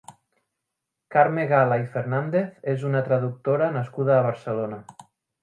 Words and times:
Carme 1.15 1.43
Gala 1.51 1.77
i 1.81 1.85
Fernández 1.97 2.65
és 2.73 2.87
una 2.91 3.03
traductora 3.11 3.69
nascuda 3.79 4.19
a 4.19 4.27
Barcelona. 4.31 4.83